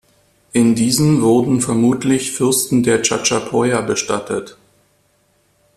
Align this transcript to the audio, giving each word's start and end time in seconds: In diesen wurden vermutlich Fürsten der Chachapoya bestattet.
In 0.53 0.73
diesen 0.73 1.21
wurden 1.21 1.61
vermutlich 1.61 2.31
Fürsten 2.31 2.81
der 2.81 3.03
Chachapoya 3.03 3.81
bestattet. 3.81 4.57